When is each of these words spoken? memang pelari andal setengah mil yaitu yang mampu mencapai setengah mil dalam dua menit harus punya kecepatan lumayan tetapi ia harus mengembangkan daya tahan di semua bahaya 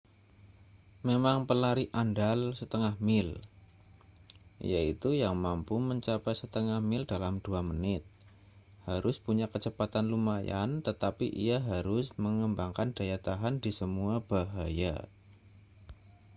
memang 1.09 1.39
pelari 1.49 1.85
andal 2.01 2.39
setengah 2.59 2.93
mil 3.07 3.29
yaitu 4.73 5.09
yang 5.23 5.35
mampu 5.45 5.75
mencapai 5.89 6.33
setengah 6.41 6.79
mil 6.89 7.03
dalam 7.11 7.35
dua 7.45 7.61
menit 7.69 8.01
harus 8.89 9.15
punya 9.25 9.45
kecepatan 9.53 10.05
lumayan 10.13 10.69
tetapi 10.87 11.25
ia 11.45 11.57
harus 11.71 12.05
mengembangkan 12.23 12.89
daya 12.97 13.17
tahan 13.27 13.55
di 13.63 13.69
semua 13.79 14.15
bahaya 14.31 14.95